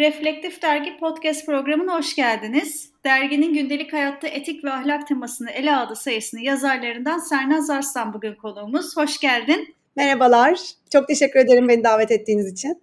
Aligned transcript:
Reflektif 0.00 0.62
Dergi 0.62 0.96
Podcast 0.96 1.46
programına 1.46 1.98
hoş 1.98 2.16
geldiniz. 2.16 2.90
Derginin 3.04 3.54
gündelik 3.54 3.92
hayatta 3.92 4.28
etik 4.28 4.64
ve 4.64 4.72
ahlak 4.72 5.06
temasını 5.06 5.50
ele 5.50 5.76
aldığı 5.76 5.96
sayısını 5.96 6.40
yazarlarından 6.40 7.18
Sernaz 7.18 7.70
Arslan 7.70 8.12
bugün 8.12 8.34
konuğumuz. 8.34 8.96
Hoş 8.96 9.18
geldin. 9.18 9.74
Merhabalar. 9.96 10.60
Çok 10.92 11.08
teşekkür 11.08 11.40
ederim 11.40 11.68
beni 11.68 11.84
davet 11.84 12.10
ettiğiniz 12.10 12.52
için. 12.52 12.82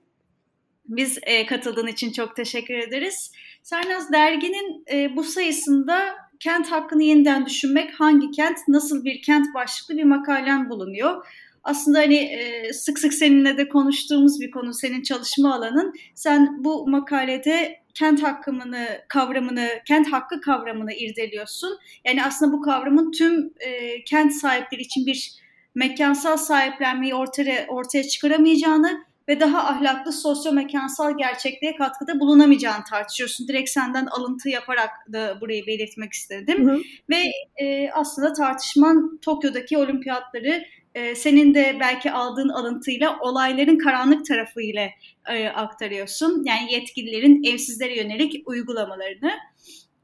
Biz 0.86 1.20
e, 1.23 1.45
katıldığın 1.45 1.88
için 1.88 2.12
çok 2.12 2.36
teşekkür 2.36 2.73
ederiz. 2.73 3.31
Sernaz 3.63 4.12
derginin 4.12 4.84
e, 4.91 5.16
bu 5.16 5.23
sayısında 5.23 6.16
kent 6.40 6.72
hakkını 6.72 7.04
yeniden 7.04 7.45
düşünmek, 7.45 7.99
hangi 7.99 8.31
kent, 8.31 8.58
nasıl 8.68 9.05
bir 9.05 9.22
kent 9.22 9.54
başlıklı 9.54 9.98
bir 9.98 10.04
makalen 10.04 10.70
bulunuyor 10.70 11.26
aslında 11.67 11.99
hani 11.99 12.16
e, 12.16 12.73
sık 12.73 12.99
sık 12.99 13.13
seninle 13.13 13.57
de 13.57 13.70
konuştuğumuz 13.70 14.39
bir 14.41 14.52
konu 14.52 14.73
senin 14.73 15.02
çalışma 15.02 15.55
alanın. 15.55 15.94
Sen 16.16 16.63
bu 16.63 16.88
makalede 16.88 17.80
kent 17.94 18.23
hakkını 18.23 18.88
kavramını, 19.08 19.70
kent 19.85 20.11
hakkı 20.11 20.41
kavramını 20.41 20.94
irdeliyorsun. 20.94 21.80
Yani 22.05 22.23
aslında 22.25 22.52
bu 22.52 22.61
kavramın 22.61 23.11
tüm 23.11 23.53
e, 23.59 24.03
kent 24.03 24.34
sahipleri 24.34 24.81
için 24.81 25.05
bir 25.05 25.31
mekansal 25.75 26.38
sahiplenmeyi 26.38 27.16
ortaya 27.16 27.66
ortaya 27.67 28.03
çıkaramayacağını 28.03 29.08
ve 29.27 29.39
daha 29.39 29.67
ahlaklı 29.67 30.11
sosyo-mekansal 30.11 31.17
gerçekliğe 31.17 31.75
katkıda 31.75 32.20
bulunamayacağını 32.20 32.84
tartışıyorsun. 32.89 33.47
Direkt 33.47 33.70
senden 33.70 34.05
alıntı 34.05 34.49
yaparak 34.49 34.89
da 35.13 35.41
burayı 35.41 35.67
belirtmek 35.67 36.13
istedim. 36.13 36.70
Hı 36.70 36.73
hı. 36.73 36.81
Ve 37.09 37.23
e, 37.64 37.92
aslında 37.92 38.33
tartışman 38.33 39.17
Tokyo'daki 39.22 39.77
olimpiyatları 39.77 40.64
e, 40.98 41.16
senin 41.16 41.53
de 41.53 41.78
belki 41.80 42.12
aldığın 42.12 42.50
alıntıyla 42.50 43.20
olayların 43.20 43.78
karanlık 43.78 44.26
tarafıyla 44.26 44.90
e, 45.30 45.48
aktarıyorsun. 45.48 46.44
Yani 46.45 46.73
yetkililerin 46.73 47.44
evsizlere 47.44 47.98
yönelik 47.98 48.50
uygulamalarını. 48.50 49.31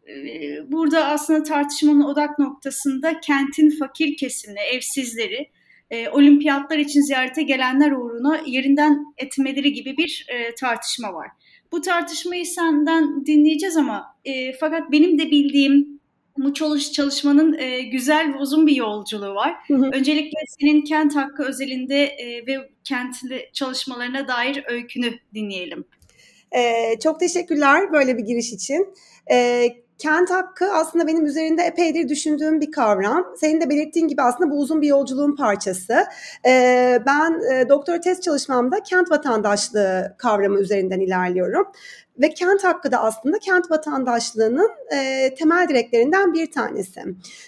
E, 0.07 0.71
burada 0.71 1.05
aslında 1.05 1.43
tartışmanın 1.43 2.01
odak 2.01 2.39
noktasında 2.39 3.19
kentin 3.19 3.69
fakir 3.79 4.17
kesimli 4.17 4.59
evsizleri, 4.59 5.49
e, 5.91 6.09
olimpiyatlar 6.09 6.77
için 6.77 7.01
ziyarete 7.01 7.43
gelenler 7.43 7.91
uğruna 7.91 8.41
yerinden 8.45 9.05
etmeleri 9.17 9.73
gibi 9.73 9.97
bir 9.97 10.25
e, 10.29 10.55
tartışma 10.55 11.13
var. 11.13 11.27
Bu 11.71 11.81
tartışmayı 11.81 12.45
senden 12.45 13.25
dinleyeceğiz 13.25 13.77
ama 13.77 14.17
e, 14.25 14.53
fakat 14.53 14.91
benim 14.91 15.19
de 15.19 15.31
bildiğim 15.31 15.99
bu 16.37 16.53
çalış 16.53 16.91
çalışmanın 16.91 17.57
e, 17.59 17.81
güzel 17.81 18.33
ve 18.33 18.37
uzun 18.37 18.67
bir 18.67 18.75
yolculuğu 18.75 19.35
var. 19.35 19.55
Hı 19.67 19.73
hı. 19.73 19.89
Öncelikle 19.93 20.39
senin 20.59 20.81
kent 20.81 21.15
hakkı 21.15 21.43
özelinde 21.43 22.03
e, 22.05 22.47
ve 22.47 22.69
kentli 22.83 23.49
çalışmalarına 23.53 24.27
dair 24.27 24.63
öykünü 24.67 25.13
dinleyelim. 25.33 25.85
Ee, 26.55 26.99
çok 27.03 27.19
teşekkürler 27.19 27.93
böyle 27.93 28.17
bir 28.17 28.23
giriş 28.23 28.53
için. 28.53 28.93
Ee, 29.31 29.67
kent 29.97 30.31
hakkı 30.31 30.73
aslında 30.73 31.07
benim 31.07 31.25
üzerinde 31.25 31.61
epeydir 31.61 32.09
düşündüğüm 32.09 32.61
bir 32.61 32.71
kavram. 32.71 33.25
Senin 33.37 33.61
de 33.61 33.69
belirttiğin 33.69 34.07
gibi 34.07 34.21
aslında 34.21 34.51
bu 34.51 34.59
uzun 34.59 34.81
bir 34.81 34.87
yolculuğun 34.87 35.35
parçası. 35.35 36.05
Ee, 36.47 36.99
ben 37.05 37.41
e, 37.53 37.69
doktora 37.69 37.99
test 37.99 38.23
çalışmamda 38.23 38.83
kent 38.83 39.11
vatandaşlığı 39.11 40.15
kavramı 40.17 40.59
üzerinden 40.59 40.99
ilerliyorum. 40.99 41.67
Ve 42.21 42.29
kent 42.29 42.63
hakkı 42.63 42.91
da 42.91 42.99
aslında 42.99 43.39
kent 43.39 43.71
vatandaşlığının 43.71 44.69
e, 44.95 45.29
temel 45.35 45.67
direklerinden 45.69 46.33
bir 46.33 46.51
tanesi. 46.51 47.01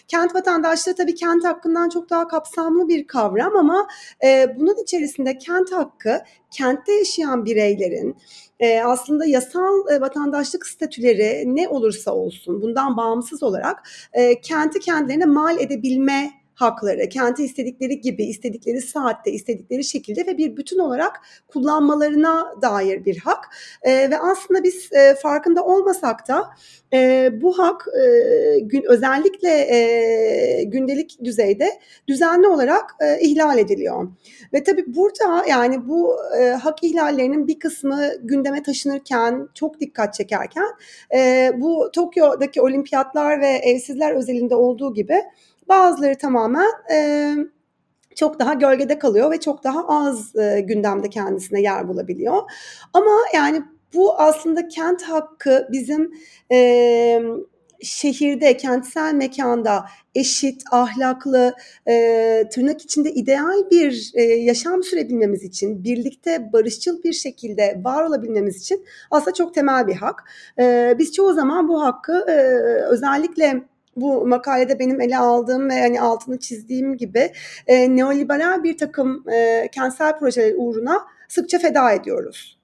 Kent 0.08 0.36
vatandaşlığı 0.36 0.96
tabii 0.96 1.16
kent 1.16 1.44
hakkından 1.44 1.90
çok 1.90 2.10
daha 2.10 2.28
kapsamlı 2.28 2.88
bir 2.88 3.08
kavram 3.08 3.56
ama 3.56 3.88
e, 4.24 4.56
bunun 4.58 4.84
içerisinde 4.84 5.38
kent 5.38 5.72
hakkı 5.72 6.22
kentte 6.52 6.94
yaşayan 6.94 7.46
bireylerin 7.46 8.18
e, 8.60 8.82
aslında 8.82 9.26
yasal 9.26 9.92
e, 9.92 10.02
vatandaşlık 10.02 10.68
statüleri 10.68 11.56
ne 11.56 11.68
olursa 11.70 12.12
olsun 12.12 12.62
bundan 12.62 12.98
bağımsız 12.98 13.44
olarak 13.44 13.90
e, 14.14 14.42
kenti 14.42 14.80
kendilerine 14.80 15.26
mal 15.26 15.60
edebilme 15.60 16.32
hakları, 16.56 17.10
kenti 17.10 17.44
istedikleri 17.44 18.02
gibi, 18.02 18.24
istedikleri 18.24 18.82
saatte, 18.82 19.32
istedikleri 19.32 19.84
şekilde 19.84 20.28
ve 20.28 20.38
bir 20.38 20.58
bütün 20.58 20.80
olarak 20.80 21.22
kullanmalarına 21.48 22.54
dair 22.62 23.06
bir 23.06 23.18
hak. 23.18 23.46
E, 23.82 24.12
ve 24.12 24.20
aslında 24.20 24.64
biz 24.64 24.90
e, 24.94 25.16
farkında 25.16 25.64
olmasak 25.64 26.28
da 26.28 26.50
e, 26.94 27.30
bu 27.42 27.60
hak 27.60 27.88
e, 27.88 28.60
gün, 28.60 28.84
özellikle 28.88 29.50
e, 29.50 30.64
gündelik 30.64 31.18
düzeyde 31.24 31.70
düzenli 32.08 32.48
olarak 32.48 32.96
e, 33.00 33.20
ihlal 33.20 33.58
ediliyor. 33.58 34.08
Ve 34.54 34.64
tabii 34.64 34.84
burada 34.88 35.46
yani 35.50 35.88
bu 35.88 36.16
e, 36.40 36.50
hak 36.50 36.84
ihlallerinin 36.84 37.48
bir 37.48 37.60
kısmı 37.60 38.10
gündeme 38.24 38.64
taşınırken, 38.64 39.50
çok 39.54 39.80
dikkat 39.80 40.14
çekerken 40.14 40.68
e, 41.16 41.52
bu 41.58 41.90
Tokyo'daki 41.94 42.62
olimpiyatlar 42.62 43.42
ve 43.42 43.48
evsizler 43.48 44.16
özelinde 44.16 44.56
olduğu 44.56 44.94
gibi 44.94 45.22
Bazıları 45.70 46.18
tamamen 46.18 46.72
e, 46.92 47.32
çok 48.16 48.40
daha 48.40 48.54
gölgede 48.54 49.00
kalıyor 49.00 49.32
ve 49.32 49.40
çok 49.40 49.64
daha 49.64 49.88
az 49.88 50.36
e, 50.36 50.62
gündemde 50.62 51.10
kendisine 51.10 51.62
yer 51.62 51.88
bulabiliyor. 51.88 52.42
Ama 52.94 53.12
yani 53.34 53.62
bu 53.94 54.20
aslında 54.20 54.68
kent 54.68 55.04
hakkı 55.04 55.68
bizim 55.72 56.14
e, 56.52 57.22
şehirde, 57.82 58.58
kentsel 58.58 59.14
mekanda 59.14 59.86
eşit, 60.16 60.64
ahlaklı, 60.72 61.54
e, 61.88 62.44
tırnak 62.52 62.82
içinde 62.82 63.12
ideal 63.12 63.70
bir 63.72 64.12
e, 64.16 64.22
yaşam 64.24 64.84
sürebilmemiz 64.84 65.44
için, 65.44 65.84
birlikte 65.84 66.54
barışçıl 66.54 67.04
bir 67.04 67.14
şekilde 67.14 67.82
var 67.84 68.04
olabilmemiz 68.04 68.62
için 68.62 68.86
aslında 69.12 69.34
çok 69.34 69.54
temel 69.54 69.88
bir 69.88 69.96
hak. 69.96 70.24
E, 70.60 70.96
biz 71.00 71.12
çoğu 71.12 71.34
zaman 71.34 71.68
bu 71.68 71.82
hakkı 71.82 72.26
e, 72.28 72.34
özellikle 72.90 73.64
bu 73.96 74.28
makalede 74.28 74.80
benim 74.80 75.02
ele 75.02 75.18
aldığım 75.18 75.70
ve 75.70 75.82
hani 75.82 76.02
altını 76.02 76.40
çizdiğim 76.40 76.98
gibi 76.98 77.32
e, 77.68 77.96
neoliberal 77.96 78.64
bir 78.64 78.78
takım 78.78 79.30
e, 79.30 79.70
kentsel 79.72 80.20
projeler 80.20 80.54
uğruna 80.58 81.06
sıkça 81.28 81.60
feda 81.60 81.92
ediyoruz. 81.92 82.60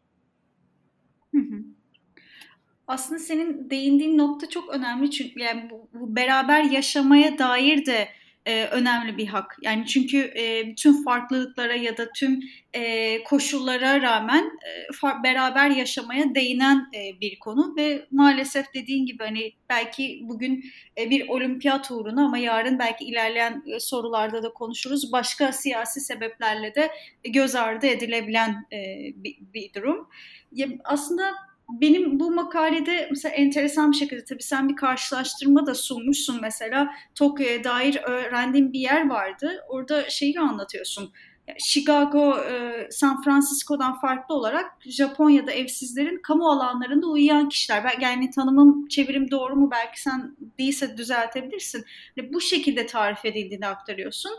Aslında 2.87 3.19
senin 3.19 3.69
değindiğin 3.69 4.17
nokta 4.17 4.49
çok 4.49 4.69
önemli 4.69 5.11
çünkü 5.11 5.39
yani 5.39 5.69
bu, 5.69 5.89
bu 5.93 6.15
beraber 6.15 6.63
yaşamaya 6.63 7.37
dair 7.37 7.85
de 7.85 8.07
e, 8.45 8.65
önemli 8.65 9.17
bir 9.17 9.27
hak. 9.27 9.57
Yani 9.61 9.85
çünkü 9.85 10.17
e, 10.17 10.67
bütün 10.67 11.03
farklılıklara 11.03 11.75
ya 11.75 11.97
da 11.97 12.11
tüm 12.11 12.39
e, 12.73 13.23
koşullara 13.23 14.01
rağmen 14.01 14.43
e, 14.43 15.23
beraber 15.23 15.69
yaşamaya 15.69 16.35
değinen 16.35 16.89
e, 16.95 17.21
bir 17.21 17.39
konu 17.39 17.75
ve 17.77 18.05
maalesef 18.11 18.73
dediğin 18.73 19.05
gibi 19.05 19.23
hani 19.23 19.53
belki 19.69 20.19
bugün 20.23 20.63
e, 20.97 21.09
bir 21.09 21.29
olimpiyat 21.29 21.91
uğruna 21.91 22.25
ama 22.25 22.37
yarın 22.37 22.79
belki 22.79 23.05
ilerleyen 23.05 23.63
e, 23.67 23.79
sorularda 23.79 24.43
da 24.43 24.53
konuşuruz. 24.53 25.11
Başka 25.11 25.51
siyasi 25.51 26.01
sebeplerle 26.01 26.75
de 26.75 26.91
göz 27.23 27.55
ardı 27.55 27.87
edilebilen 27.87 28.65
e, 28.73 28.97
bir, 29.15 29.37
bir 29.53 29.73
durum. 29.73 30.09
Ya, 30.51 30.67
aslında 30.83 31.33
benim 31.71 32.10
bu 32.31 32.35
makalede 32.35 33.07
mesela 33.09 33.35
enteresan 33.35 33.91
bir 33.91 33.97
şekilde 33.97 34.23
tabii 34.23 34.43
sen 34.43 34.69
bir 34.69 34.75
karşılaştırma 34.75 35.65
da 35.65 35.75
sunmuşsun 35.75 36.41
mesela 36.41 36.91
Tokyo'ya 37.15 37.63
dair 37.63 37.99
öğrendiğim 38.03 38.73
bir 38.73 38.79
yer 38.79 39.09
vardı. 39.09 39.63
Orada 39.69 40.09
şeyi 40.09 40.39
anlatıyorsun. 40.39 41.13
Chicago, 41.59 42.37
e, 42.37 42.87
San 42.91 43.23
Francisco'dan 43.23 43.99
farklı 43.99 44.35
olarak 44.35 44.71
Japonya'da 44.85 45.51
evsizlerin 45.51 46.21
kamu 46.21 46.49
alanlarında 46.49 47.07
uyuyan 47.07 47.49
kişiler. 47.49 47.97
Yani 48.01 48.29
tanımım, 48.29 48.87
çevirim 48.87 49.31
doğru 49.31 49.55
mu 49.55 49.69
belki 49.71 50.01
sen 50.01 50.37
değilse 50.59 50.97
düzeltebilirsin. 50.97 51.85
Bu 52.33 52.41
şekilde 52.41 52.85
tarif 52.85 53.25
edildiğini 53.25 53.67
aktarıyorsun. 53.67 54.31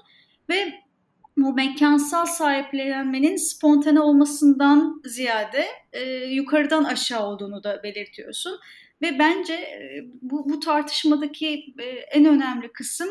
Ve 0.48 0.72
bu 1.36 1.54
mekansal 1.54 2.26
sahiplenmenin 2.26 3.36
spontane 3.36 4.00
olmasından 4.00 5.02
ziyade 5.04 5.66
e, 5.92 6.02
yukarıdan 6.14 6.84
aşağı 6.84 7.26
olduğunu 7.26 7.64
da 7.64 7.82
belirtiyorsun. 7.82 8.58
Ve 9.02 9.18
bence 9.18 9.54
e, 9.54 10.04
bu, 10.22 10.48
bu 10.48 10.60
tartışmadaki 10.60 11.74
e, 11.78 11.84
en 11.86 12.24
önemli 12.24 12.72
kısım 12.72 13.08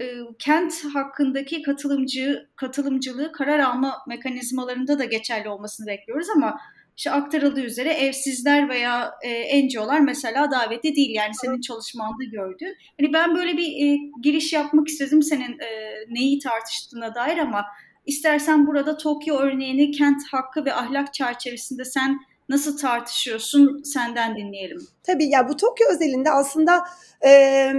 e, 0.00 0.14
kent 0.38 0.84
hakkındaki 0.94 1.62
katılımcı 1.62 2.48
katılımcılığı 2.56 3.32
karar 3.32 3.58
alma 3.58 3.96
mekanizmalarında 4.08 4.98
da 4.98 5.04
geçerli 5.04 5.48
olmasını 5.48 5.86
bekliyoruz 5.86 6.28
ama 6.36 6.58
işte 6.96 7.10
aktarıldığı 7.10 7.60
üzere 7.60 7.92
evsizler 7.92 8.68
veya 8.68 9.14
e, 9.22 9.64
NGO'lar 9.66 10.00
mesela 10.00 10.50
davetli 10.50 10.96
değil. 10.96 11.10
Yani 11.14 11.34
senin 11.34 11.60
çalışmanda 11.60 12.24
gördü. 12.24 12.64
Hani 13.00 13.12
ben 13.12 13.34
böyle 13.36 13.56
bir 13.56 13.86
e, 13.86 13.98
giriş 14.22 14.52
yapmak 14.52 14.88
istedim 14.88 15.22
senin 15.22 15.58
e, 15.58 15.94
neyi 16.08 16.38
tartıştığına 16.38 17.14
dair 17.14 17.38
ama 17.38 17.64
istersen 18.06 18.66
burada 18.66 18.96
Tokyo 18.96 19.36
örneğini 19.36 19.90
kent 19.90 20.22
hakkı 20.30 20.64
ve 20.64 20.74
ahlak 20.74 21.14
çerçevesinde 21.14 21.84
sen 21.84 22.18
nasıl 22.48 22.78
tartışıyorsun 22.78 23.82
senden 23.82 24.36
dinleyelim. 24.36 24.78
Tabii 25.02 25.28
ya 25.28 25.48
bu 25.48 25.56
Tokyo 25.56 25.86
özelinde 25.90 26.30
aslında 26.30 26.84
e, 27.26 27.72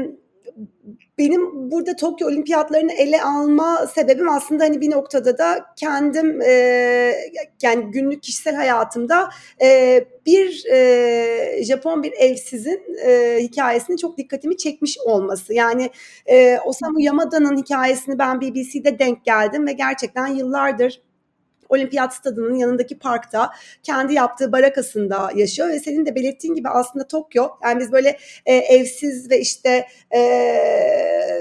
benim 1.17 1.71
burada 1.71 1.95
Tokyo 1.95 2.27
Olimpiyatlarını 2.27 2.93
ele 2.93 3.23
alma 3.23 3.87
sebebim 3.87 4.29
aslında 4.29 4.63
hani 4.63 4.81
bir 4.81 4.91
noktada 4.91 5.37
da 5.37 5.65
kendim 5.75 6.41
e, 6.41 6.51
yani 7.61 7.91
günlük 7.91 8.23
kişisel 8.23 8.55
hayatımda 8.55 9.29
e, 9.61 10.05
bir 10.25 10.65
e, 10.71 11.63
Japon 11.63 12.03
bir 12.03 12.11
evsizin 12.11 12.81
e, 13.05 13.37
hikayesini 13.39 13.97
çok 13.97 14.17
dikkatimi 14.17 14.57
çekmiş 14.57 14.97
olması. 14.97 15.53
Yani 15.53 15.89
e, 16.25 16.59
Osamu 16.65 17.01
Yamada'nın 17.01 17.57
hikayesini 17.57 18.19
ben 18.19 18.41
BBC'de 18.41 18.99
denk 18.99 19.25
geldim 19.25 19.67
ve 19.67 19.71
gerçekten 19.71 20.27
yıllardır 20.27 21.06
Olimpiyat 21.69 22.13
Stadı'nın 22.13 22.55
yanındaki 22.55 22.99
parkta 22.99 23.49
kendi 23.83 24.13
yaptığı 24.13 24.51
barakasında 24.51 25.29
yaşıyor 25.35 25.69
ve 25.69 25.79
senin 25.79 26.05
de 26.05 26.15
belirttiğin 26.15 26.55
gibi 26.55 26.69
aslında 26.69 27.07
Tokyo 27.07 27.49
yani 27.63 27.79
biz 27.79 27.91
böyle 27.91 28.17
e, 28.45 28.55
evsiz 28.55 29.29
ve 29.29 29.39
işte 29.39 29.87
e, 30.15 30.21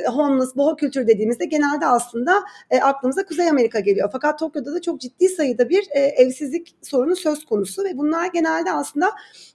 homeless, 0.07 0.57
boho 0.57 0.77
kültür 0.77 1.07
dediğimizde 1.07 1.45
genelde 1.45 1.87
aslında 1.87 2.43
e, 2.71 2.81
aklımıza 2.81 3.27
Kuzey 3.27 3.49
Amerika 3.49 3.81
geliyor. 3.81 4.09
Fakat 4.13 4.39
Tokyo'da 4.39 4.75
da 4.75 4.83
çok 4.83 5.01
ciddi 5.01 5.29
sayıda 5.29 5.69
bir 5.69 5.89
e, 5.91 6.01
evsizlik 6.01 6.75
sorunu 6.83 7.17
söz 7.17 7.45
konusu 7.47 7.85
ve 7.85 7.99
bunlar 7.99 8.27
genelde 8.27 8.73
aslında 8.73 9.13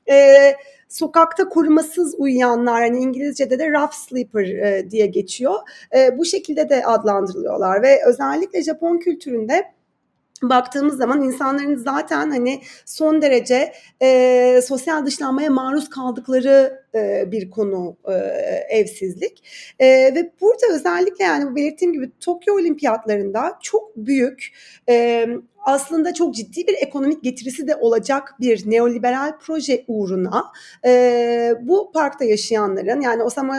e, 0.10 0.56
sokakta 0.90 1.50
korumasız 1.50 2.16
uyuyanlar 2.18 2.82
hani 2.82 3.00
İngilizce'de 3.00 3.60
de 3.60 3.72
rough 3.72 3.94
sleeper 3.94 4.44
e, 4.44 4.92
diye 4.92 5.06
geçiyor. 5.06 5.56
E, 5.96 6.18
bu 6.18 6.26
şekilde 6.26 6.70
de 6.70 6.86
adlandırılıyorlar 6.86 7.82
ve 7.82 8.02
özellikle 8.06 8.64
Japon 8.64 8.98
kültüründe 8.98 9.64
baktığımız 10.44 10.98
zaman 10.98 11.24
insanların 11.24 11.76
zaten 11.76 12.30
hani 12.30 12.62
son 12.86 13.22
derece 13.22 13.74
e, 14.02 14.60
sosyal 14.64 15.06
dışlanmaya 15.06 15.50
maruz 15.50 15.90
kaldıkları 15.90 16.84
e, 16.96 17.32
bir 17.32 17.52
konu 17.52 17.98
e, 18.08 18.14
evsizlik. 18.70 19.44
E, 19.80 19.88
ve 19.88 20.32
burada 20.42 20.74
özellikle 20.74 21.24
yani 21.26 21.56
belirttiğim 21.56 21.94
gibi 21.94 22.12
Tokyo 22.20 22.56
Olimpiyatlarında 22.56 23.60
çok 23.62 23.96
büyük 23.96 24.54
e, 24.90 25.28
aslında 25.66 26.14
çok 26.14 26.36
ciddi 26.36 26.68
bir 26.68 26.76
ekonomik 26.82 27.24
getirisi 27.24 27.68
de 27.68 27.76
olacak 27.76 28.36
bir 28.40 28.70
neoliberal 28.70 29.38
proje 29.40 29.86
uğruna 29.88 30.44
e, 30.86 31.54
bu 31.62 31.92
parkta 31.94 32.26
yaşayanların 32.26 33.02
yani 33.02 33.24
Osamu, 33.24 33.54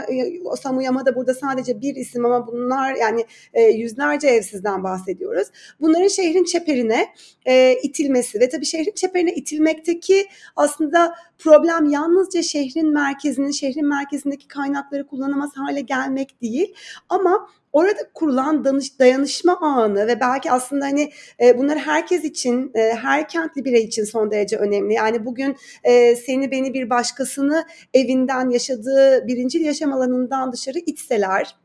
Osamu 0.45 0.83
Yamada 0.83 1.17
burada 1.17 1.35
sadece 1.35 1.81
bir 1.81 1.97
isim 1.97 2.25
ama 2.25 2.47
bunlar 2.47 2.95
yani 2.95 3.27
e, 3.55 3.63
yüzlerce 3.63 4.29
evsizden 4.29 4.85
bahsediyoruz. 4.85 5.49
Bunların 5.81 6.09
şehrin 6.09 6.45
çeperine 6.45 7.07
e, 7.47 7.75
itilmesi 7.83 8.41
ve 8.41 8.49
tabii 8.49 8.67
şehrin 8.67 8.95
çeperine 8.95 9.35
itilmekteki 9.35 10.27
aslında 10.57 11.15
problem 11.39 11.91
yalnızca 11.91 12.43
şehrin 12.43 12.93
merkezinin, 12.93 13.51
şehrin 13.51 13.89
merkezindeki 13.89 14.49
kaynakları 14.49 15.07
kullanamaz 15.07 15.51
hale 15.57 15.81
gelmek 15.81 16.43
değil 16.43 16.75
ama 17.09 17.49
orada 17.73 17.99
kurulan 18.15 18.65
danış, 18.65 18.99
dayanışma 18.99 19.59
ağını 19.61 20.07
ve 20.07 20.21
belki 20.21 20.51
aslında 20.51 20.85
hani 20.85 21.13
e, 21.41 21.59
bunlar 21.59 21.79
herkes 21.79 22.25
için, 22.25 22.71
e, 22.75 22.81
her 22.81 23.29
kentli 23.29 23.65
birey 23.65 23.85
için 23.85 24.05
son 24.05 24.31
derece 24.31 24.57
önemli. 24.57 24.95
Yani 24.95 25.25
bugün 25.27 25.57
e, 25.85 26.17
seni 26.17 26.51
beni 26.51 26.75
bir 26.75 26.91
başkasını 26.91 27.65
evinden 27.95 28.51
yaşadığı 28.51 29.27
birinci 29.27 29.59
yaşam 29.59 29.93
alanından 29.93 30.53
dışarı 30.53 30.79
itseler 30.79 31.62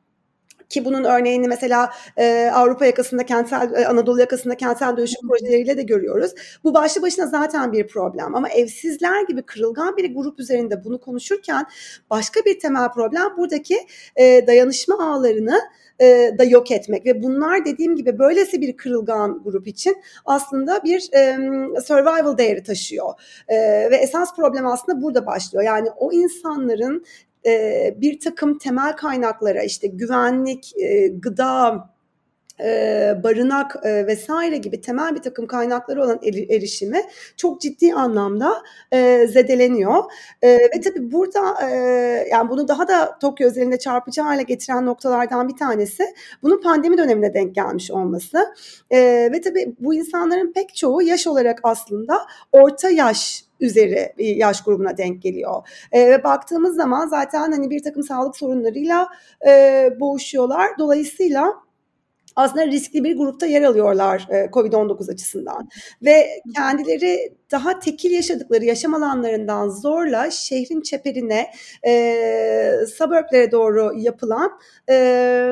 ki 0.69 0.85
bunun 0.85 1.03
örneğini 1.03 1.47
mesela 1.47 1.89
e, 2.17 2.51
Avrupa 2.53 2.85
yakasında 2.85 3.25
kentsel 3.25 3.73
e, 3.73 3.87
Anadolu 3.87 4.19
yakasında 4.19 4.55
kentsel 4.55 4.97
dönüşüm 4.97 5.29
projeleriyle 5.29 5.77
de 5.77 5.83
görüyoruz. 5.83 6.31
Bu 6.63 6.73
başlı 6.73 7.01
başına 7.01 7.27
zaten 7.27 7.71
bir 7.71 7.87
problem 7.87 8.35
ama 8.35 8.49
evsizler 8.49 9.21
gibi 9.21 9.41
kırılgan 9.41 9.97
bir 9.97 10.15
grup 10.15 10.39
üzerinde 10.39 10.83
bunu 10.83 10.99
konuşurken 10.99 11.65
başka 12.09 12.39
bir 12.45 12.59
temel 12.59 12.91
problem 12.91 13.37
buradaki 13.37 13.77
e, 14.15 14.47
dayanışma 14.47 14.95
ağlarını 14.99 15.59
e, 16.01 16.31
da 16.37 16.43
yok 16.43 16.71
etmek 16.71 17.05
ve 17.05 17.23
bunlar 17.23 17.65
dediğim 17.65 17.95
gibi 17.95 18.19
böylesi 18.19 18.61
bir 18.61 18.77
kırılgan 18.77 19.43
grup 19.43 19.67
için 19.67 20.01
aslında 20.25 20.83
bir 20.83 21.09
e, 21.13 21.37
survival 21.81 22.37
değeri 22.37 22.63
taşıyor 22.63 23.13
e, 23.47 23.55
ve 23.91 23.95
esas 23.95 24.35
problem 24.35 24.67
aslında 24.67 25.01
burada 25.01 25.25
başlıyor. 25.25 25.63
Yani 25.63 25.89
o 25.97 26.11
insanların 26.11 27.05
e, 27.45 27.93
bir 27.97 28.19
takım 28.19 28.57
temel 28.57 28.95
kaynaklara 28.95 29.63
işte 29.63 29.87
güvenlik, 29.87 30.77
e, 30.77 31.07
gıda, 31.07 31.89
e, 32.63 33.13
barınak 33.23 33.75
e, 33.83 34.07
vesaire 34.07 34.57
gibi 34.57 34.81
temel 34.81 35.15
bir 35.15 35.21
takım 35.21 35.47
kaynakları 35.47 36.03
olan 36.03 36.19
erişimi 36.23 37.01
çok 37.37 37.61
ciddi 37.61 37.93
anlamda 37.93 38.63
e, 38.91 39.27
zedeleniyor. 39.27 40.03
E, 40.41 40.49
ve 40.49 40.81
tabii 40.83 41.11
burada 41.11 41.69
e, 41.69 41.75
yani 42.31 42.49
bunu 42.49 42.67
daha 42.67 42.87
da 42.87 43.17
Tokyo 43.19 43.47
özelinde 43.47 43.79
çarpıcı 43.79 44.21
hale 44.21 44.43
getiren 44.43 44.85
noktalardan 44.85 45.47
bir 45.49 45.55
tanesi 45.55 46.03
bunun 46.43 46.61
pandemi 46.61 46.97
dönemine 46.97 47.33
denk 47.33 47.55
gelmiş 47.55 47.91
olması. 47.91 48.53
E, 48.91 48.97
ve 49.33 49.41
tabii 49.41 49.75
bu 49.79 49.93
insanların 49.93 50.53
pek 50.53 50.75
çoğu 50.75 51.01
yaş 51.01 51.27
olarak 51.27 51.59
aslında 51.63 52.25
orta 52.51 52.89
yaş 52.89 53.47
üzeri 53.59 54.13
yaş 54.17 54.63
grubuna 54.63 54.97
denk 54.97 55.21
geliyor. 55.21 55.67
E, 55.91 56.11
ve 56.11 56.23
baktığımız 56.23 56.75
zaman 56.75 57.07
zaten 57.07 57.51
hani 57.51 57.69
bir 57.69 57.83
takım 57.83 58.03
sağlık 58.03 58.37
sorunlarıyla 58.37 59.09
e, 59.47 59.89
boğuşuyorlar. 59.99 60.67
Dolayısıyla 60.79 61.66
aslında 62.37 62.67
riskli 62.67 63.03
bir 63.03 63.17
grupta 63.17 63.45
yer 63.45 63.61
alıyorlar 63.61 64.27
e, 64.29 64.35
COVID-19 64.35 65.11
açısından. 65.11 65.69
Ve 66.01 66.27
kendileri 66.55 67.33
daha 67.51 67.79
tekil 67.79 68.11
yaşadıkları 68.11 68.65
yaşam 68.65 68.93
alanlarından 68.93 69.69
zorla 69.69 70.31
şehrin 70.31 70.81
çeperine, 70.81 71.51
e, 71.87 72.71
suburblere 72.97 73.51
doğru 73.51 73.93
yapılan 73.95 74.51
e, 74.89 75.49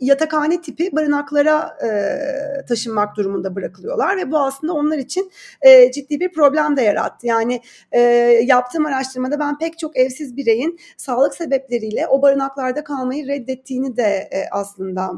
yatakhane 0.00 0.60
tipi 0.60 0.92
barınaklara 0.92 1.76
e, 1.84 2.66
taşınmak 2.66 3.16
durumunda 3.16 3.54
bırakılıyorlar 3.54 4.16
ve 4.16 4.30
bu 4.30 4.38
aslında 4.38 4.72
onlar 4.72 4.98
için 4.98 5.30
e, 5.62 5.92
ciddi 5.92 6.20
bir 6.20 6.32
problem 6.32 6.76
de 6.76 6.82
yarattı. 6.82 7.26
Yani 7.26 7.60
e, 7.92 8.00
yaptığım 8.44 8.86
araştırmada 8.86 9.38
ben 9.38 9.58
pek 9.58 9.78
çok 9.78 9.96
evsiz 9.96 10.36
bireyin 10.36 10.78
sağlık 10.96 11.34
sebepleriyle 11.34 12.06
o 12.06 12.22
barınaklarda 12.22 12.84
kalmayı 12.84 13.28
reddettiğini 13.28 13.96
de 13.96 14.28
e, 14.32 14.44
aslında 14.50 15.10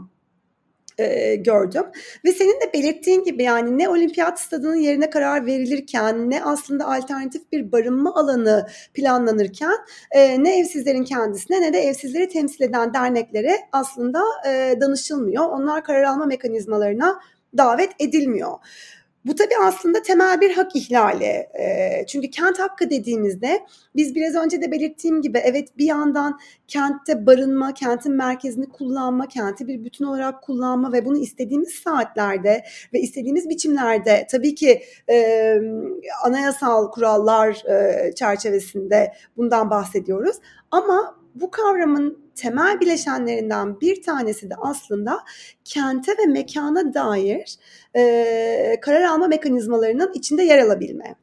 e, 1.00 1.37
gördüm. 1.37 1.85
Ve 2.25 2.32
senin 2.32 2.61
de 2.61 2.73
belirttiğin 2.75 3.25
gibi 3.25 3.43
yani 3.43 3.79
ne 3.79 3.88
olimpiyat 3.88 4.41
stadının 4.41 4.76
yerine 4.76 5.11
karar 5.11 5.47
verilirken 5.47 6.31
ne 6.31 6.44
aslında 6.44 6.87
alternatif 6.87 7.52
bir 7.52 7.73
barınma 7.73 8.14
alanı 8.14 8.67
planlanırken 8.94 9.76
e, 10.11 10.44
ne 10.44 10.59
evsizlerin 10.59 11.04
kendisine 11.04 11.61
ne 11.61 11.73
de 11.73 11.78
evsizleri 11.78 12.28
temsil 12.28 12.64
eden 12.64 12.95
derneklere 12.95 13.57
aslında 13.73 14.23
e, 14.49 14.75
danışılmıyor. 14.80 15.45
Onlar 15.45 15.85
karar 15.85 16.02
alma 16.02 16.26
mekanizmalarına 16.26 17.21
davet 17.57 17.90
edilmiyor. 17.99 18.52
Bu 19.25 19.35
tabii 19.35 19.57
aslında 19.62 20.03
temel 20.03 20.41
bir 20.41 20.55
hak 20.55 20.77
ihlali. 20.77 21.47
Çünkü 22.09 22.31
kent 22.31 22.59
hakkı 22.59 22.91
dediğimizde 22.91 23.61
biz 23.97 24.15
biraz 24.15 24.35
önce 24.35 24.62
de 24.62 24.73
belirttiğim 24.73 25.23
gibi 25.23 25.39
evet 25.39 25.79
bir 25.79 25.85
yandan 25.85 26.39
kentte 26.69 27.27
barınma, 27.27 27.75
kentin 27.75 28.12
merkezini 28.12 28.69
kullanma, 28.69 29.29
kenti 29.29 29.69
bir 29.69 29.85
bütün 29.85 30.05
olarak 30.05 30.43
kullanma 30.43 30.93
ve 30.93 31.05
bunu 31.05 31.19
istediğimiz 31.19 31.71
saatlerde 31.71 32.65
ve 32.93 33.00
istediğimiz 33.00 33.49
biçimlerde 33.49 34.27
tabii 34.31 34.55
ki 34.55 34.83
anayasal 36.25 36.91
kurallar 36.91 37.62
çerçevesinde 38.15 39.12
bundan 39.37 39.71
bahsediyoruz. 39.71 40.37
Ama 40.71 41.20
bu 41.40 41.50
kavramın 41.50 42.30
temel 42.35 42.80
bileşenlerinden 42.80 43.80
bir 43.80 44.02
tanesi 44.02 44.50
de 44.50 44.54
aslında 44.59 45.18
kente 45.64 46.12
ve 46.12 46.26
mekana 46.26 46.94
dair 46.94 47.56
e, 47.97 48.80
karar 48.82 49.02
alma 49.02 49.26
mekanizmalarının 49.26 50.12
içinde 50.14 50.42
yer 50.42 50.59
alabilme. 50.59 51.14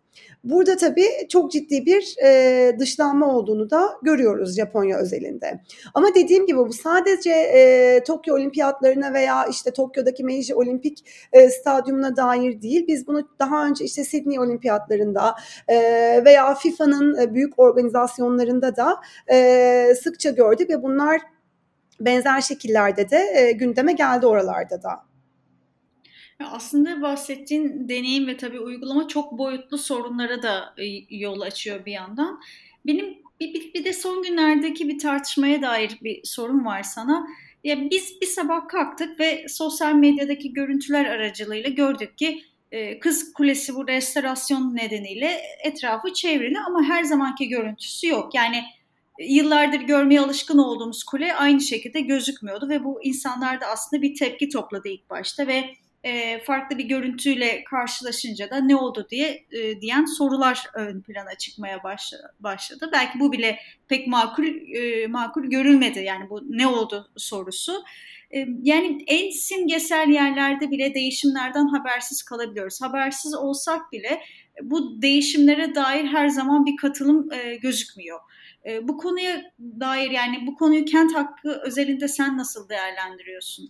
Burada 0.49 0.77
tabii 0.77 1.27
çok 1.29 1.51
ciddi 1.51 1.85
bir 1.85 2.15
e, 2.23 2.79
dışlanma 2.79 3.35
olduğunu 3.35 3.69
da 3.69 3.89
görüyoruz 4.01 4.55
Japonya 4.55 4.97
özelinde. 4.97 5.61
Ama 5.93 6.07
dediğim 6.15 6.45
gibi 6.45 6.57
bu 6.57 6.73
sadece 6.73 7.31
e, 7.31 8.03
Tokyo 8.03 8.35
Olimpiyatlarına 8.35 9.13
veya 9.13 9.45
işte 9.45 9.71
Tokyo'daki 9.71 10.23
Meiji 10.23 10.55
Olimpik 10.55 11.05
e, 11.33 11.49
Stadyumuna 11.49 12.15
dair 12.15 12.61
değil. 12.61 12.87
Biz 12.87 13.07
bunu 13.07 13.29
daha 13.39 13.65
önce 13.65 13.85
işte 13.85 14.03
Sydney 14.03 14.39
Olimpiyatlarında 14.39 15.35
e, 15.67 15.75
veya 16.25 16.55
FIFA'nın 16.55 17.21
e, 17.21 17.33
büyük 17.33 17.59
organizasyonlarında 17.59 18.75
da 18.75 18.97
e, 19.31 19.95
sıkça 20.03 20.29
gördük 20.29 20.69
ve 20.69 20.83
bunlar 20.83 21.21
benzer 21.99 22.41
şekillerde 22.41 23.09
de 23.09 23.17
e, 23.35 23.51
gündeme 23.51 23.93
geldi 23.93 24.25
oralarda 24.25 24.83
da. 24.83 25.06
Aslında 26.39 27.01
bahsettiğin 27.01 27.89
deneyim 27.89 28.27
ve 28.27 28.37
tabii 28.37 28.59
uygulama 28.59 29.07
çok 29.07 29.37
boyutlu 29.37 29.77
sorunlara 29.77 30.43
da 30.43 30.73
e, 30.77 30.85
yol 31.15 31.41
açıyor 31.41 31.85
bir 31.85 31.91
yandan. 31.91 32.41
Benim 32.85 33.17
bir, 33.39 33.53
bir, 33.53 33.73
bir 33.73 33.85
de 33.85 33.93
son 33.93 34.23
günlerdeki 34.23 34.87
bir 34.87 34.99
tartışmaya 34.99 35.61
dair 35.61 35.97
bir 36.01 36.21
sorun 36.23 36.65
var 36.65 36.83
sana. 36.83 37.27
Ya 37.63 37.89
biz 37.89 38.21
bir 38.21 38.25
sabah 38.25 38.67
kalktık 38.67 39.19
ve 39.19 39.45
sosyal 39.49 39.93
medyadaki 39.93 40.53
görüntüler 40.53 41.05
aracılığıyla 41.05 41.69
gördük 41.69 42.17
ki 42.17 42.43
e, 42.71 42.99
Kız 42.99 43.33
Kulesi 43.33 43.75
bu 43.75 43.87
restorasyon 43.87 44.75
nedeniyle 44.75 45.41
etrafı 45.63 46.13
çevrili 46.13 46.59
ama 46.59 46.83
her 46.83 47.03
zamanki 47.03 47.47
görüntüsü 47.47 48.07
yok. 48.07 48.35
Yani 48.35 48.63
yıllardır 49.19 49.79
görmeye 49.79 50.21
alışkın 50.21 50.57
olduğumuz 50.57 51.03
kule 51.03 51.35
aynı 51.35 51.61
şekilde 51.61 52.01
gözükmüyordu 52.01 52.69
ve 52.69 52.83
bu 52.83 53.03
insanlarda 53.03 53.65
aslında 53.65 54.01
bir 54.01 54.15
tepki 54.15 54.49
topladı 54.49 54.87
ilk 54.87 55.09
başta 55.09 55.47
ve 55.47 55.63
e, 56.03 56.43
farklı 56.43 56.77
bir 56.77 56.85
görüntüyle 56.85 57.63
karşılaşınca 57.63 58.49
da 58.49 58.57
ne 58.57 58.75
oldu 58.75 59.07
diye 59.09 59.45
e, 59.51 59.81
diyen 59.81 60.05
sorular 60.05 60.63
ön 60.73 61.01
plana 61.01 61.35
çıkmaya 61.37 61.83
başladı. 62.39 62.89
Belki 62.93 63.19
bu 63.19 63.31
bile 63.31 63.59
pek 63.87 64.07
makul 64.07 64.45
e, 64.75 65.07
makul 65.07 65.43
görülmedi 65.43 65.99
yani 65.99 66.29
bu 66.29 66.41
ne 66.49 66.67
oldu 66.67 67.11
sorusu. 67.17 67.83
E, 68.31 68.45
yani 68.63 69.03
en 69.07 69.29
simgesel 69.29 70.09
yerlerde 70.09 70.71
bile 70.71 70.93
değişimlerden 70.93 71.67
habersiz 71.67 72.23
kalabiliyoruz. 72.23 72.81
Habersiz 72.81 73.35
olsak 73.35 73.91
bile 73.91 74.21
bu 74.61 75.01
değişimlere 75.01 75.75
dair 75.75 76.05
her 76.05 76.27
zaman 76.27 76.65
bir 76.65 76.75
katılım 76.75 77.31
e, 77.31 77.55
gözükmüyor. 77.55 78.19
E, 78.65 78.87
bu 78.87 78.97
konuya 78.97 79.41
dair 79.59 80.11
yani 80.11 80.47
bu 80.47 80.55
konuyu 80.55 80.85
kent 80.85 81.15
hakkı 81.15 81.61
özelinde 81.65 82.07
sen 82.07 82.37
nasıl 82.37 82.69
değerlendiriyorsun? 82.69 83.69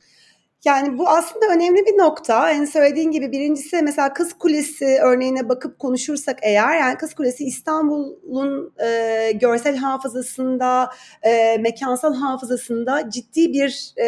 Yani 0.67 0.97
bu 0.97 1.09
aslında 1.09 1.45
önemli 1.45 1.85
bir 1.85 1.97
nokta. 1.97 2.51
En 2.51 2.65
söylediğin 2.65 3.11
gibi 3.11 3.31
birincisi 3.31 3.81
mesela 3.81 4.13
Kız 4.13 4.33
Kulesi 4.33 4.99
örneğine 5.03 5.49
bakıp 5.49 5.79
konuşursak 5.79 6.39
eğer 6.41 6.79
yani 6.79 6.97
Kız 6.97 7.13
Kulesi 7.13 7.43
İstanbul'un 7.43 8.73
e, 8.85 9.31
görsel 9.31 9.75
hafızasında, 9.77 10.89
e, 11.23 11.57
mekansal 11.57 12.13
hafızasında 12.13 13.09
ciddi 13.09 13.53
bir 13.53 13.93
e, 14.01 14.07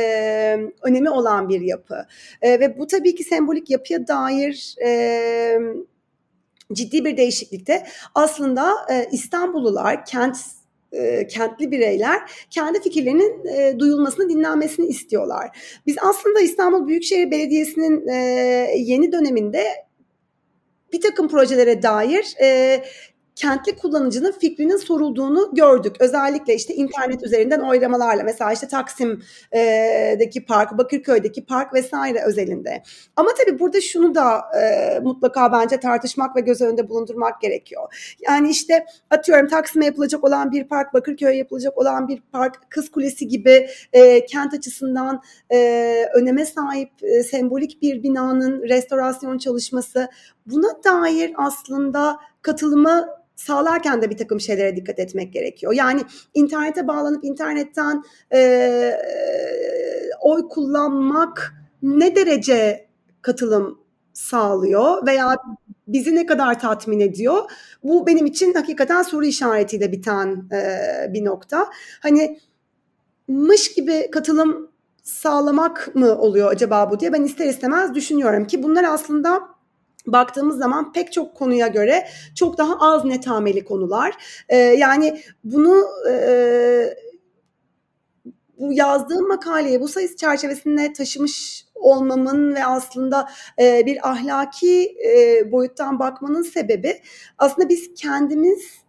önemi 0.82 1.10
olan 1.10 1.50
bir 1.50 1.62
yapı. 1.62 2.06
E, 2.42 2.60
ve 2.60 2.80
bu 2.80 2.88
tabii 2.88 3.16
ki 3.16 3.24
sembolik 3.24 3.70
yapıya 3.70 4.08
dair 4.08 4.76
e, 4.86 5.60
ciddi 6.74 7.06
bir 7.06 7.18
değişiklikte 7.18 7.88
aslında 8.16 8.74
e, 8.92 9.10
İstanbullular, 9.12 10.06
kent 10.06 10.38
e, 10.92 11.28
kentli 11.28 11.72
bireyler 11.72 12.32
kendi 12.50 12.82
fikirlerinin 12.82 13.46
e, 13.46 13.80
duyulmasını, 13.80 14.30
dinlenmesini 14.30 14.88
istiyorlar. 14.88 15.58
Biz 15.88 15.96
aslında 16.02 16.40
İstanbul 16.40 16.88
Büyükşehir 16.88 17.32
Belediyesi'nin 17.32 18.08
e, 18.08 18.16
yeni 18.78 19.12
döneminde 19.12 19.64
bir 20.94 21.02
takım 21.02 21.28
projelere 21.28 21.84
dair 21.84 22.36
e, 22.42 22.82
kentli 23.40 23.76
kullanıcının 23.76 24.32
fikrinin 24.32 24.78
sorulduğunu 24.78 25.50
gördük. 25.54 25.96
Özellikle 26.00 26.56
işte 26.56 26.74
internet 26.74 27.24
üzerinden 27.24 27.60
oylamalarla 27.60 28.24
mesela 28.24 28.54
işte 28.54 28.68
Taksim'deki 28.68 30.46
park, 30.46 30.78
Bakırköy'deki 30.78 31.46
park 31.46 31.74
vesaire 31.74 32.24
özelinde. 32.26 32.84
Ama 33.16 33.30
tabii 33.38 33.60
burada 33.60 33.82
şunu 33.82 34.16
da 34.16 34.42
e, 34.62 35.00
mutlaka 35.00 35.52
bence 35.52 35.80
tartışmak 35.80 36.36
ve 36.36 36.42
göz 36.42 36.62
önünde 36.62 36.90
bulundurmak 36.90 37.42
gerekiyor. 37.42 38.16
Yani 38.28 38.50
işte 38.50 38.86
atıyorum 39.10 39.48
Taksim'e 39.48 39.86
yapılacak 39.86 40.24
olan 40.24 40.52
bir 40.52 40.68
park, 40.68 40.94
Bakırköy'e 40.94 41.38
yapılacak 41.38 41.78
olan 41.78 42.08
bir 42.08 42.22
park, 42.32 42.56
Kız 42.70 42.92
Kulesi 42.92 43.28
gibi 43.28 43.68
e, 43.94 44.26
kent 44.26 44.54
açısından 44.54 45.22
e, 45.52 46.06
öneme 46.14 46.46
sahip 46.46 46.92
e, 47.02 47.24
sembolik 47.24 47.82
bir 47.82 48.04
binanın 48.04 48.62
restorasyon 48.62 49.38
çalışması 49.38 50.08
buna 50.46 50.84
dair 50.84 51.34
aslında 51.38 52.20
katılımı 52.42 53.19
sağlarken 53.40 54.02
de 54.02 54.10
bir 54.10 54.18
takım 54.18 54.40
şeylere 54.40 54.76
dikkat 54.76 55.00
etmek 55.00 55.34
gerekiyor. 55.34 55.74
Yani 55.74 56.02
internete 56.34 56.88
bağlanıp 56.88 57.26
internetten 57.26 58.04
e, 58.34 58.92
oy 60.22 60.48
kullanmak 60.50 61.54
ne 61.82 62.16
derece 62.16 62.88
katılım 63.22 63.80
sağlıyor 64.14 65.08
veya 65.08 65.38
bizi 65.88 66.16
ne 66.16 66.26
kadar 66.26 66.60
tatmin 66.60 67.00
ediyor? 67.00 67.52
Bu 67.84 68.08
benim 68.08 68.26
için 68.26 68.54
hakikaten 68.54 69.04
soru 69.04 69.26
işaretiyle 69.26 69.92
biten 69.92 70.50
e, 70.52 71.14
bir 71.14 71.26
nokta. 71.26 71.70
Hani 72.02 72.40
mış 73.28 73.74
gibi 73.74 74.12
katılım 74.12 74.72
sağlamak 75.04 75.96
mı 75.96 76.18
oluyor 76.18 76.52
acaba 76.52 76.92
bu 76.92 77.00
diye 77.00 77.14
ben 77.14 77.24
ister 77.24 77.46
istemez 77.46 77.96
düşünüyorum 77.96 78.48
ki 78.48 78.64
bunlar 78.64 78.84
aslında 78.84 79.49
baktığımız 80.12 80.58
zaman 80.58 80.94
pek 80.94 81.14
çok 81.14 81.36
konuya 81.36 81.68
göre 81.68 82.08
çok 82.36 82.58
daha 82.58 82.78
az 82.80 83.06
netameli 83.06 83.66
konular. 83.66 84.14
E, 84.50 84.58
yani 84.58 85.22
bunu 85.44 85.86
e, 86.12 86.14
bu 88.58 88.74
yazdığım 88.74 89.28
makaleye 89.28 89.82
bu 89.82 89.88
sayısı 89.88 90.16
çerçevesinde 90.16 90.94
taşımış 90.94 91.66
olmamın 91.76 92.56
ve 92.56 92.66
aslında 92.66 93.30
e, 93.60 93.86
bir 93.86 94.10
ahlaki 94.10 94.98
e, 95.06 95.52
boyuttan 95.52 96.00
bakmanın 96.00 96.42
sebebi 96.42 97.02
aslında 97.38 97.70
biz 97.70 97.94
kendimiz 97.94 98.89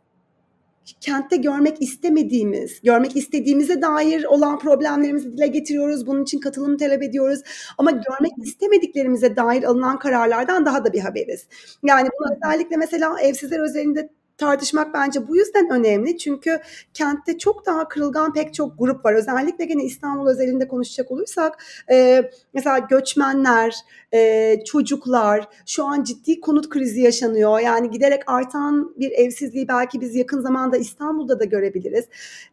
kentte 1.01 1.37
görmek 1.37 1.83
istemediğimiz, 1.83 2.81
görmek 2.83 3.17
istediğimize 3.17 3.83
dair 3.83 4.25
olan 4.25 4.59
problemlerimizi 4.59 5.37
dile 5.37 5.47
getiriyoruz. 5.47 6.07
Bunun 6.07 6.23
için 6.23 6.41
katılım 6.41 6.77
talep 6.77 7.03
ediyoruz. 7.03 7.41
Ama 7.79 7.91
görmek 7.91 8.33
istemediklerimize 8.43 9.37
dair 9.37 9.63
alınan 9.63 9.99
kararlardan 9.99 10.67
daha 10.67 10.85
da 10.85 10.93
bir 10.93 11.01
haberiz. 11.01 11.47
Yani 11.83 12.09
bunu 12.19 12.37
özellikle 12.37 12.77
mesela 12.77 13.21
evsizler 13.21 13.61
özelinde 13.61 14.11
tartışmak 14.41 14.95
bence 14.95 15.29
bu 15.29 15.37
yüzden 15.37 15.71
önemli. 15.71 16.19
Çünkü 16.19 16.61
kentte 16.95 17.39
çok 17.39 17.67
daha 17.67 17.89
kırılgan 17.89 18.33
pek 18.33 18.55
çok 18.55 18.79
grup 18.79 19.05
var. 19.05 19.15
Özellikle 19.15 19.65
gene 19.65 19.85
İstanbul 19.85 20.29
özelinde 20.29 20.69
konuşacak 20.69 21.11
olursak 21.11 21.65
e, 21.91 22.31
mesela 22.55 22.79
göçmenler, 22.79 23.75
e, 24.15 24.57
çocuklar 24.65 25.49
şu 25.67 25.85
an 25.85 26.03
ciddi 26.05 26.41
konut 26.41 26.69
krizi 26.69 27.01
yaşanıyor. 27.01 27.61
Yani 27.61 27.91
giderek 27.91 28.23
artan 28.27 28.95
bir 28.99 29.11
evsizliği 29.11 29.69
belki 29.69 30.01
biz 30.01 30.17
yakın 30.17 30.41
zamanda 30.41 30.77
İstanbul'da 30.77 31.41
da 31.41 31.45
görebiliriz. 31.45 32.05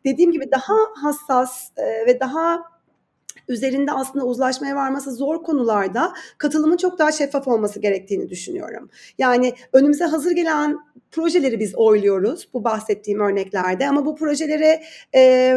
Dediğim 0.06 0.32
gibi 0.32 0.52
daha 0.52 0.76
hassas 0.96 1.72
e, 1.78 2.06
ve 2.06 2.20
daha 2.20 2.77
üzerinde 3.48 3.92
aslında 3.92 4.26
uzlaşmaya 4.26 4.76
varması 4.76 5.12
zor 5.12 5.44
konularda 5.44 6.14
katılımın 6.38 6.78
çok 6.78 7.00
daha 7.00 7.12
şeffaf 7.12 7.48
olması 7.48 7.80
gerektiğini 7.80 8.30
düşünüyorum. 8.30 8.90
Yani 9.18 9.54
önümüze 9.74 10.06
hazır 10.06 10.32
gelen 10.32 10.78
projeleri 11.12 11.60
biz 11.60 11.76
oyluyoruz 11.76 12.50
bu 12.54 12.64
bahsettiğim 12.64 13.20
örneklerde 13.20 13.90
ama 13.90 14.06
bu 14.06 14.16
projelere 14.16 14.84
e, 15.16 15.54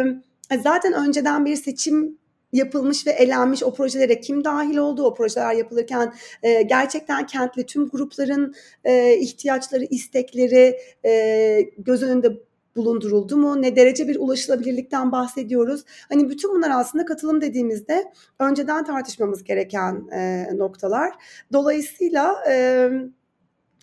zaten 0.62 0.92
önceden 0.92 1.44
bir 1.44 1.56
seçim 1.56 2.20
yapılmış 2.52 3.06
ve 3.06 3.10
elenmiş 3.10 3.62
o 3.62 3.74
projelere 3.74 4.20
kim 4.20 4.44
dahil 4.44 4.76
oldu 4.76 5.04
o 5.04 5.14
projeler 5.14 5.54
yapılırken 5.54 6.14
e, 6.42 6.62
gerçekten 6.62 7.26
kentli 7.26 7.66
tüm 7.66 7.88
grupların 7.88 8.54
e, 8.84 9.16
ihtiyaçları 9.16 9.84
istekleri 9.84 10.76
e, 11.04 11.70
göz 11.78 12.02
önünde 12.02 12.40
bulunduruldu 12.76 13.36
mu? 13.36 13.62
Ne 13.62 13.76
derece 13.76 14.08
bir 14.08 14.16
ulaşılabilirlikten 14.20 15.12
bahsediyoruz? 15.12 15.84
Hani 16.08 16.30
bütün 16.30 16.54
bunlar 16.54 16.70
aslında 16.70 17.04
katılım 17.04 17.40
dediğimizde 17.40 18.12
önceden 18.38 18.84
tartışmamız 18.84 19.44
gereken 19.44 20.08
e, 20.12 20.48
noktalar. 20.56 21.12
Dolayısıyla 21.52 22.34
e, 22.48 22.88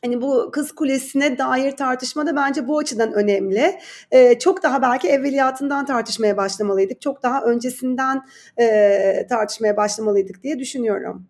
hani 0.04 0.22
bu 0.22 0.52
Kız 0.52 0.72
Kulesi'ne 0.72 1.38
dair 1.38 1.72
tartışma 1.72 2.28
da 2.28 2.36
bence 2.36 2.68
bu 2.68 2.78
açıdan 2.78 3.14
önemli. 3.14 3.80
Ee, 4.12 4.40
çok 4.40 4.64
daha 4.64 4.82
belki 4.82 5.08
evveliyatından 5.08 5.86
tartışmaya 5.86 6.38
başlamalıydık. 6.38 7.02
Çok 7.02 7.24
daha 7.24 7.42
öncesinden 7.42 8.22
e, 8.60 9.28
tartışmaya 9.30 9.78
başlamalıydık 9.78 10.44
diye 10.44 10.60
düşünüyorum. 10.60 11.28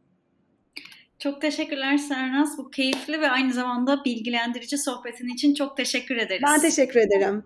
Çok 1.19 1.41
teşekkürler 1.41 1.97
Sernaz. 1.97 2.57
Bu 2.57 2.71
keyifli 2.71 3.21
ve 3.21 3.29
aynı 3.29 3.53
zamanda 3.53 4.05
bilgilendirici 4.05 4.77
sohbetin 4.77 5.27
için 5.27 5.53
çok 5.53 5.77
teşekkür 5.77 6.17
ederiz. 6.17 6.43
Ben 6.47 6.61
teşekkür 6.61 6.99
ederim. 6.99 7.43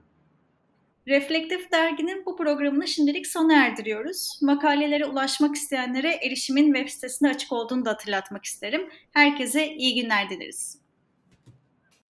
Reflektif 1.07 1.71
Dergi'nin 1.71 2.25
bu 2.25 2.37
programını 2.37 2.87
şimdilik 2.87 3.27
sona 3.27 3.65
erdiriyoruz. 3.65 4.39
Makalelere 4.41 5.05
ulaşmak 5.05 5.55
isteyenlere 5.55 6.11
erişimin 6.11 6.73
web 6.73 6.89
sitesinde 6.89 7.29
açık 7.29 7.51
olduğunu 7.51 7.85
da 7.85 7.89
hatırlatmak 7.89 8.45
isterim. 8.45 8.89
Herkese 9.11 9.67
iyi 9.67 10.01
günler 10.01 10.29
dileriz. 10.29 10.80